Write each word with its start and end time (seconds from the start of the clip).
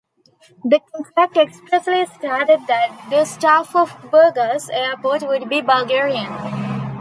The 0.63 0.79
contract 0.95 1.37
expressly 1.37 2.07
stated 2.07 2.65
that 2.65 3.05
the 3.11 3.23
staff 3.23 3.75
of 3.75 3.91
Burgas 4.09 4.67
Airport 4.73 5.21
would 5.27 5.47
be 5.47 5.61
Bulgarian. 5.61 6.79